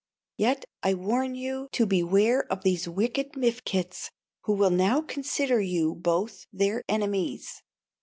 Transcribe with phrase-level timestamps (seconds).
[0.35, 4.09] Yet I warn you to beware these wicked Mifkets,
[4.45, 7.61] who will now consider you both their enemies."